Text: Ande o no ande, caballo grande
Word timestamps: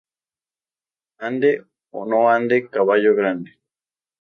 Ande 1.27 1.51
o 1.99 2.01
no 2.11 2.21
ande, 2.37 2.57
caballo 2.75 3.11
grande 3.19 3.51